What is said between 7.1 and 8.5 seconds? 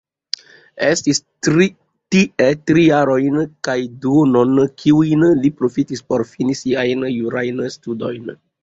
jurajn studojn.